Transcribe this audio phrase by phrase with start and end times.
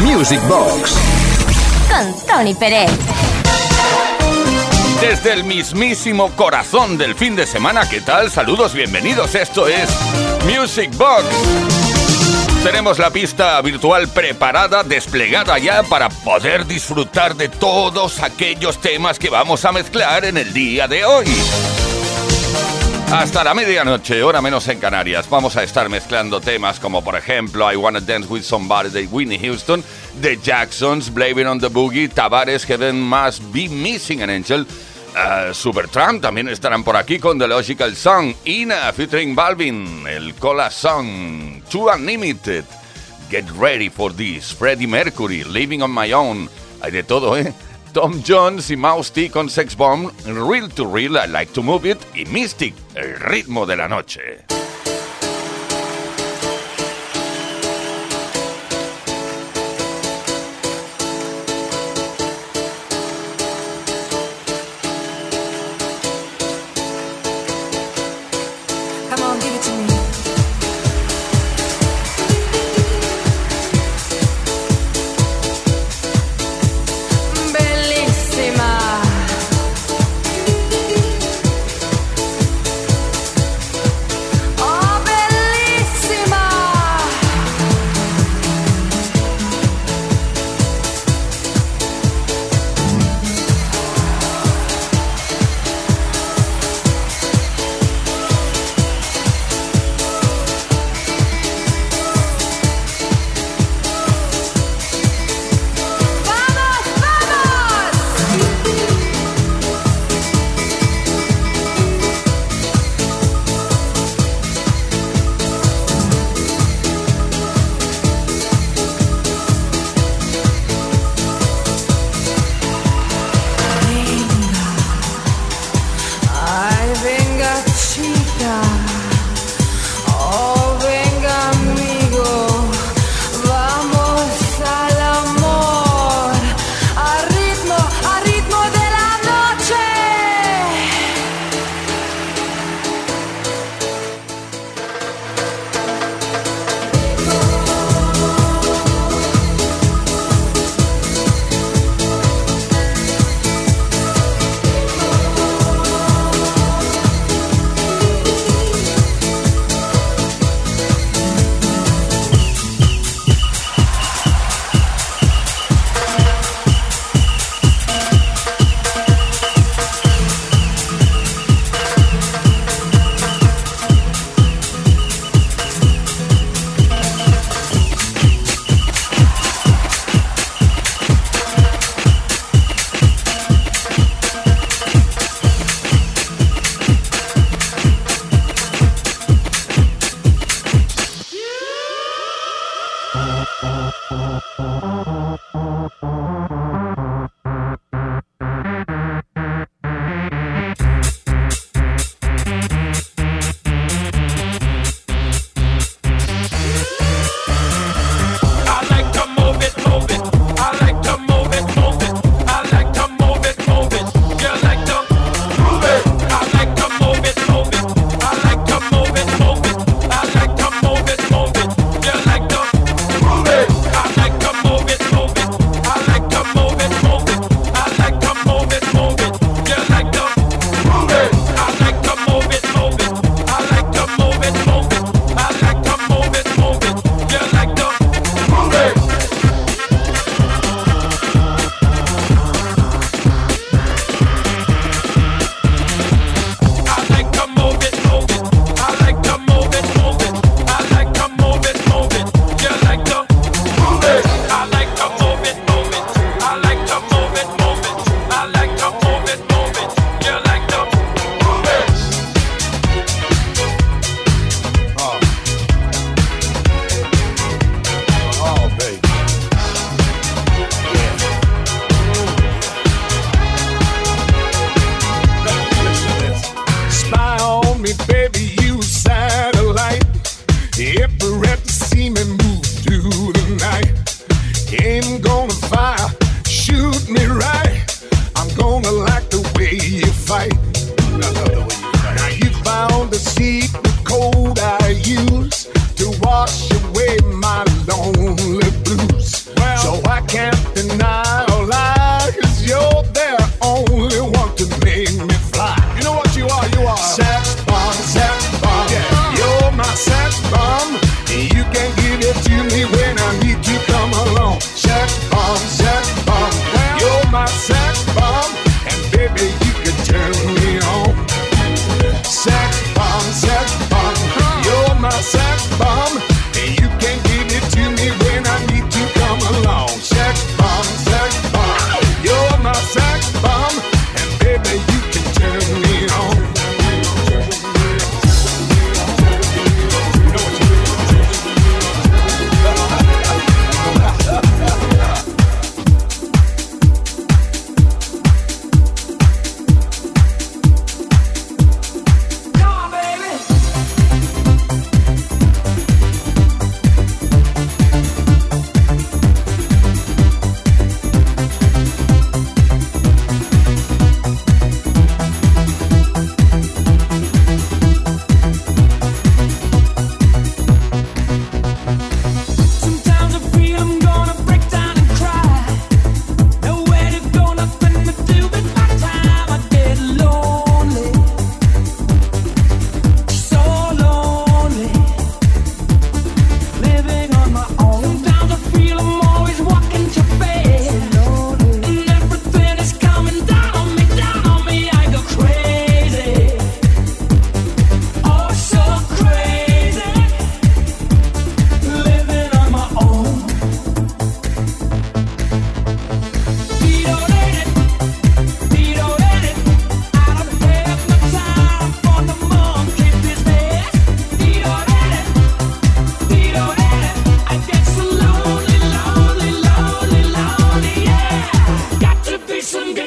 [0.00, 0.96] Music Box.
[1.88, 2.90] Con Tony Pérez.
[5.00, 8.30] Desde el mismísimo corazón del fin de semana, ¿qué tal?
[8.30, 9.34] Saludos, bienvenidos.
[9.34, 9.90] Esto es
[10.46, 11.24] Music Box.
[12.62, 19.28] Tenemos la pista virtual preparada, desplegada ya para poder disfrutar de todos aquellos temas que
[19.28, 21.26] vamos a mezclar en el día de hoy.
[23.12, 27.70] Hasta la medianoche, hora menos en Canarias, vamos a estar mezclando temas como por ejemplo
[27.70, 29.82] I Wanna Dance With Somebody de Whitney Houston,
[30.22, 36.22] The Jacksons, Blaming on the Boogie, Tavares, Heaven Must Be Missing an Angel, uh, Supertramp
[36.22, 41.90] también estarán por aquí con The Logical Song, Ina featuring Balvin, el Cola Song, Too
[41.92, 42.64] Unlimited,
[43.28, 46.48] Get Ready for This, Freddie Mercury, Living on My Own,
[46.80, 47.52] hay de todo, ¿eh?
[47.92, 51.90] Tom Jones y Mouse T con Sex Bomb, Real to Real, I Like to Move
[51.90, 54.59] It y Mystic, el ritmo de la noche.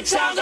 [0.04, 0.38] sounds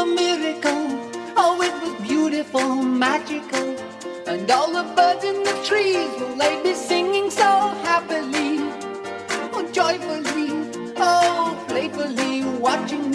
[0.00, 0.86] a miracle.
[1.36, 3.76] Oh, it was beautiful, magical.
[4.26, 7.50] And all the birds in the trees will they be singing so
[7.88, 8.50] happily,
[9.54, 10.50] oh, joyfully,
[10.96, 13.09] oh, playfully, watching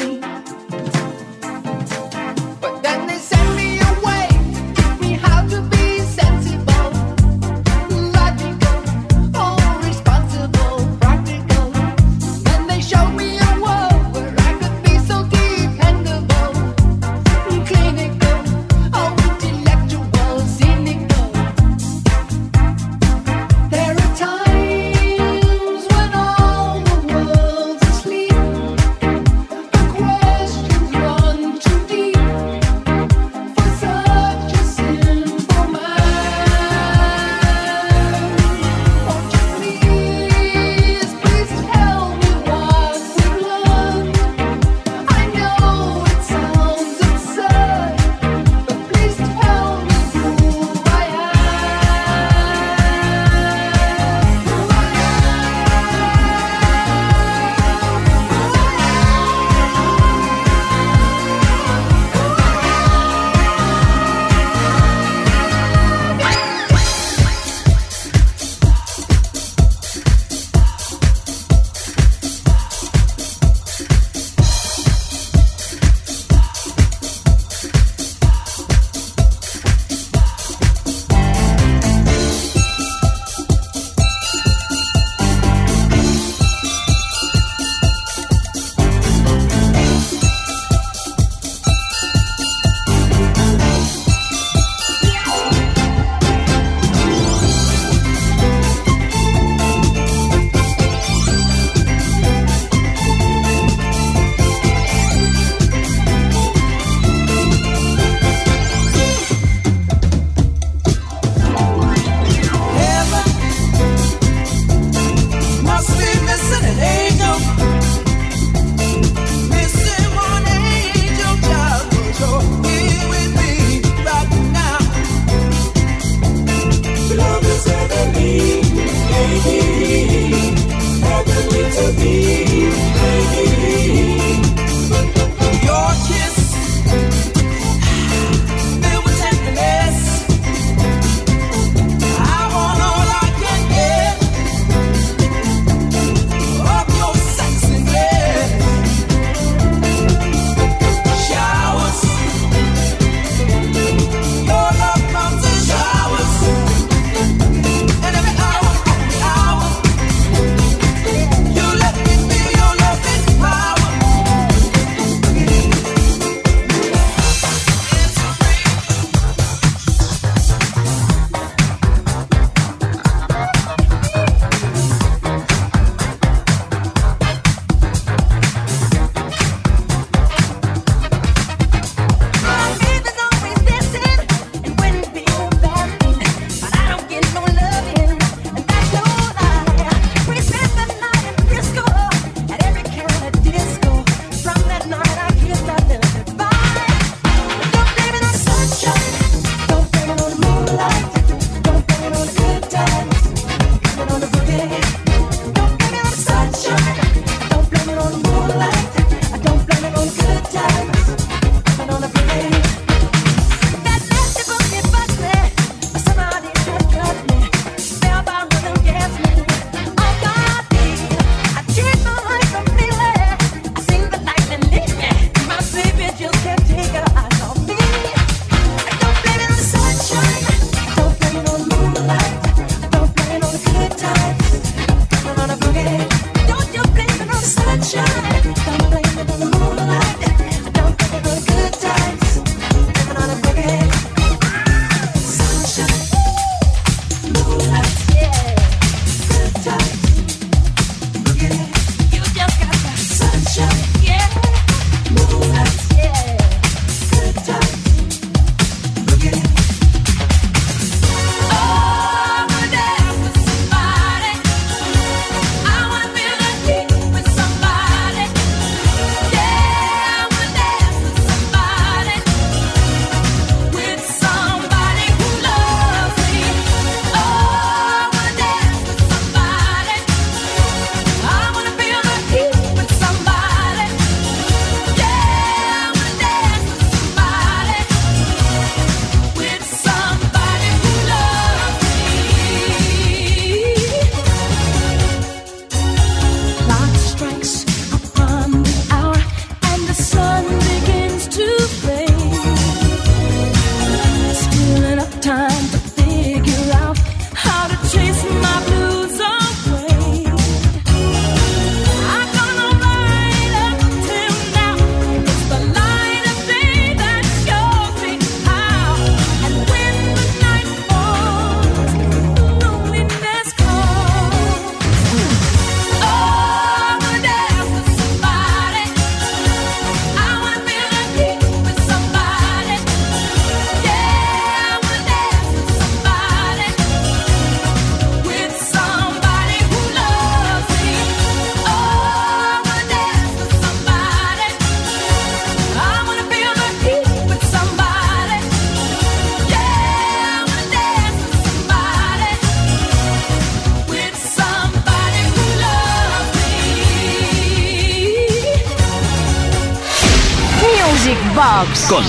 [361.95, 362.03] Con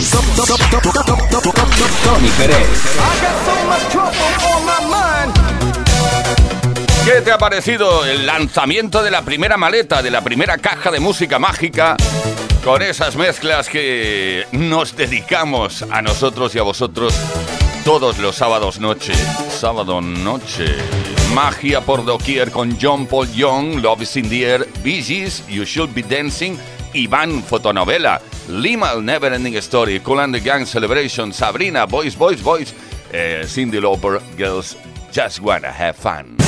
[2.03, 2.67] Tony Pérez.
[7.05, 10.99] ¿Qué te ha parecido el lanzamiento de la primera maleta, de la primera caja de
[10.99, 11.97] música mágica?
[12.65, 17.15] Con esas mezclas que nos dedicamos a nosotros y a vosotros
[17.85, 19.13] todos los sábados noche.
[19.49, 20.65] Sábado noche.
[21.33, 25.63] Magia por doquier con John Paul Young, Love is in the Air, Bee Gees, You
[25.63, 26.57] Should Be Dancing,
[26.93, 32.73] Iván Fotonovela, Lima, Never Ending Story, Cool and Gang Celebration, Sabrina, Boys, Boys, Boys,
[33.13, 34.77] eh, Cindy Lauper, Girls
[35.11, 36.46] Just Wanna Have Fun.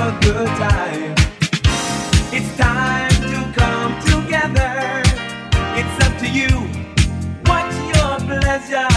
[0.00, 1.14] a good time.
[2.32, 5.02] It's time to come together.
[5.76, 6.48] It's up to you.
[7.44, 8.88] What's your pleasure?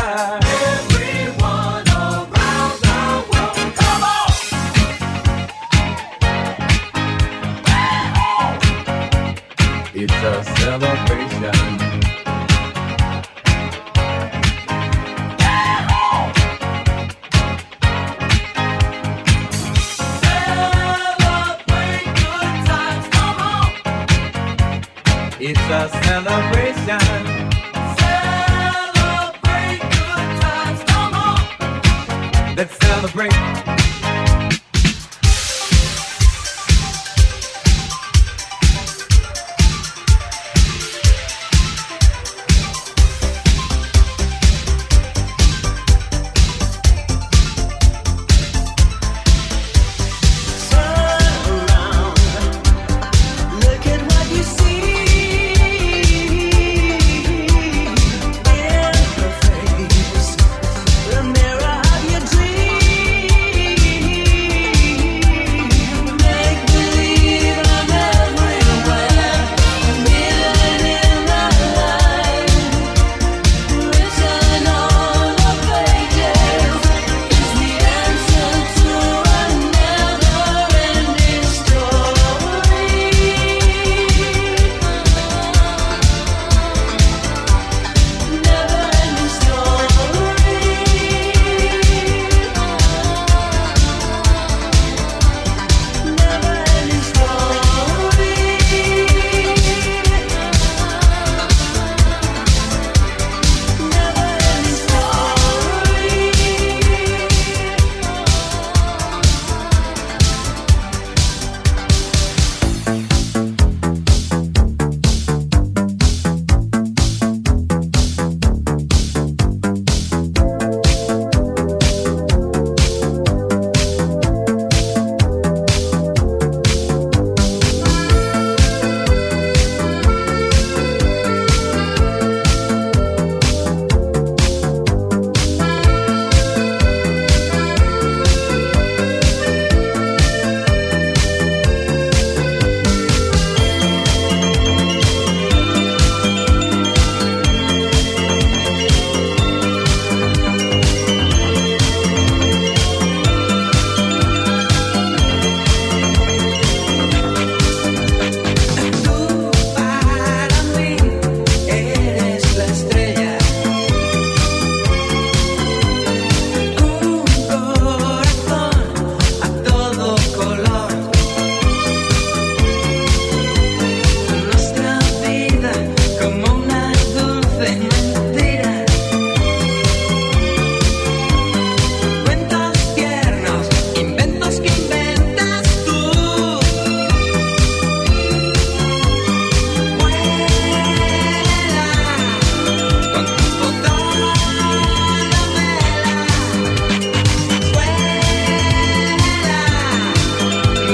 [9.96, 11.53] It's a celebration.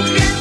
[0.10, 0.38] Get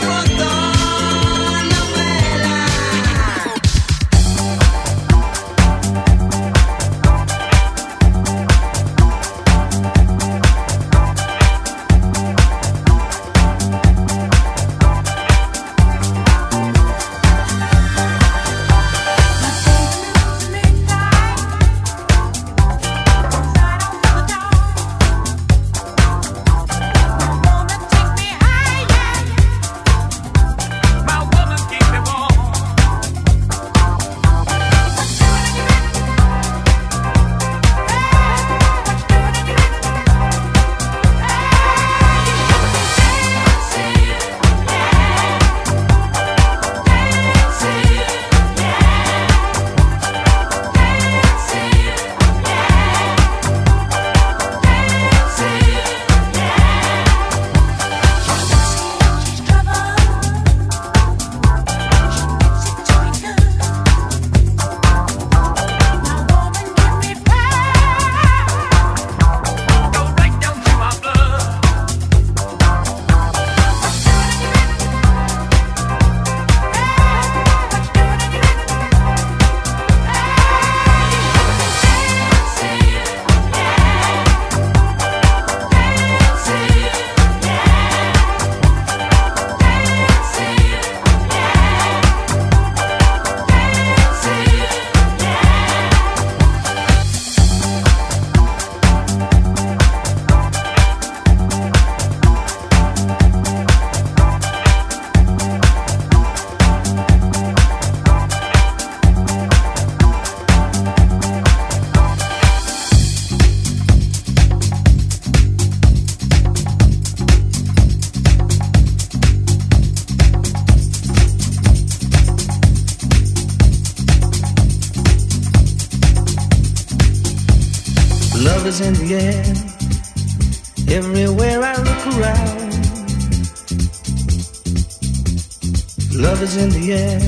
[136.92, 137.20] air.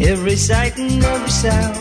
[0.00, 1.76] Every sight and every sound.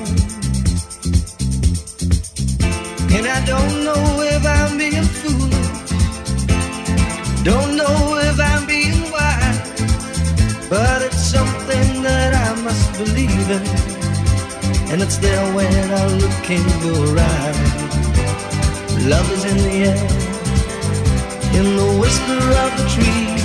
[3.16, 5.56] And I don't know if I'm being foolish.
[7.44, 9.60] Don't know if I'm being wise.
[10.70, 13.66] But it's something that I must believe in.
[14.92, 17.86] And it's there when I look in your eyes.
[19.06, 20.08] Love is in the air,
[21.60, 23.45] in the whisper of the tree.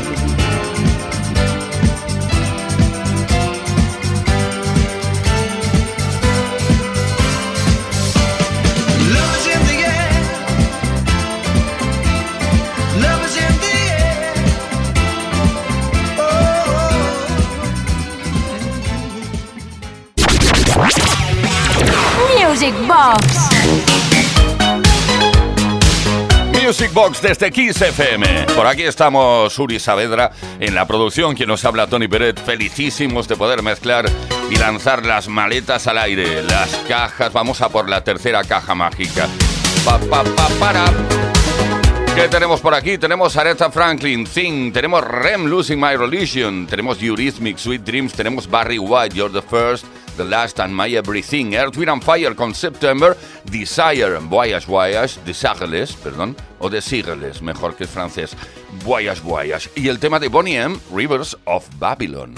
[22.51, 23.49] Music Box.
[26.61, 28.47] Music Box desde Kiss FM.
[28.53, 32.37] Por aquí estamos Uri Saavedra en la producción, quien nos habla Tony Peret.
[32.37, 34.05] Felicísimos de poder mezclar
[34.49, 37.31] y lanzar las maletas al aire, las cajas.
[37.31, 39.29] Vamos a por la tercera caja mágica.
[39.85, 40.85] Pa, pa, pa, para.
[42.13, 42.97] ¿Qué tenemos por aquí?
[42.97, 48.77] Tenemos Aretha Franklin, Thing, tenemos Rem Losing My Religion, tenemos Eurythmic, Sweet Dreams, tenemos Barry
[48.77, 49.85] White, You're the First,
[50.17, 55.93] The Last and My Everything, Earth, Wind and Fire con September, Desire, Voyage Voyage, Desireless,
[55.93, 58.35] perdón, o Desireless, mejor que es francés,
[58.83, 62.35] Voyage Voyage, y el tema de Bonnie M, Rivers of Babylon.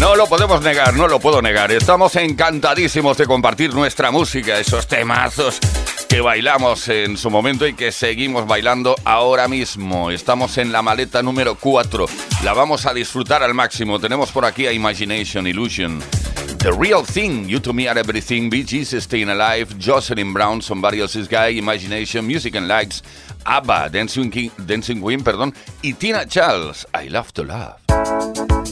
[0.00, 1.70] No lo podemos negar, no lo puedo negar.
[1.70, 5.60] Estamos encantadísimos de compartir nuestra música, esos temazos
[6.08, 10.10] que bailamos en su momento y que seguimos bailando ahora mismo.
[10.10, 12.06] Estamos en la maleta número 4.
[12.42, 14.00] La vamos a disfrutar al máximo.
[14.00, 16.02] Tenemos por aquí a Imagination, Illusion.
[16.58, 21.00] The Real Thing, You to Me Are Everything, Bee Gees, Staying Alive, Jocelyn Brown, Somebody
[21.00, 23.04] Else's Guy, Imagination, Music and Lights,
[23.46, 28.65] ABBA, Dancing, King- Dancing Queen, perdón, y Tina Charles, I Love to Love.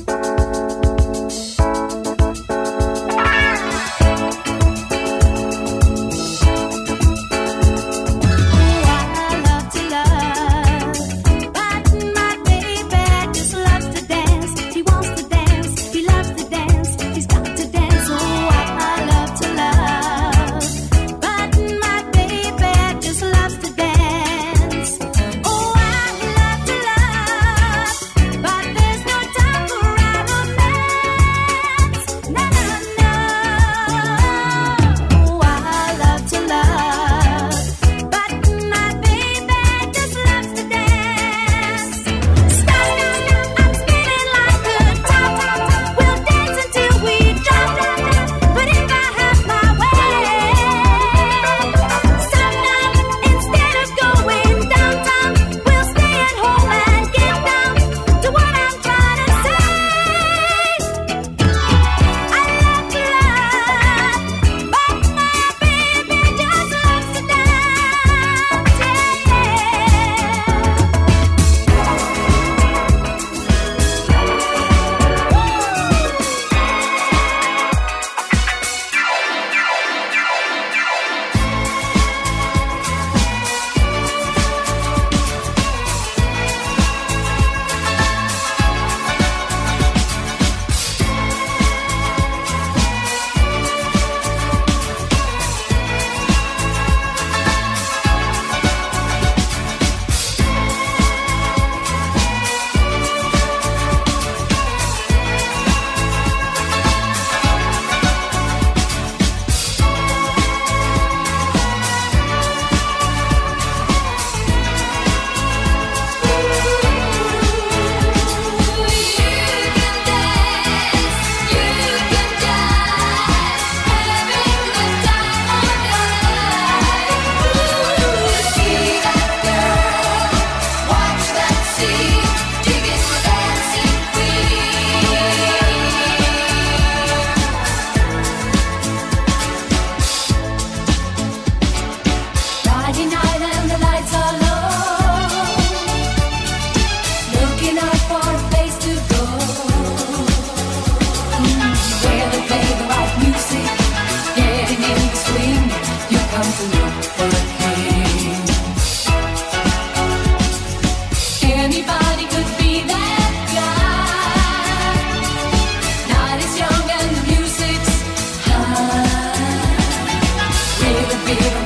[171.26, 171.63] feel.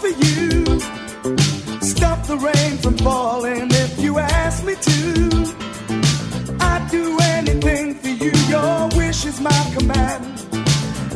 [0.00, 0.64] for you.
[1.80, 5.00] Stop the rain from falling if you ask me to.
[6.60, 10.22] I'd do anything for you, your wish is my command.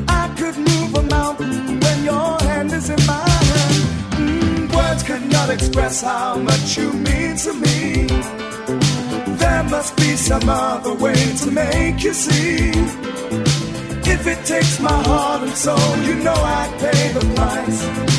[0.08, 3.76] I could move a mountain when your hand is in my hand.
[4.22, 8.06] Mm, words cannot express how much you mean to me.
[9.42, 12.70] There must be some other way to make you see.
[14.14, 18.11] If it takes my heart and soul, you know I'd pay the price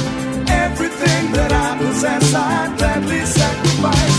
[0.83, 4.12] everything that I possess, I gladly sacrifice.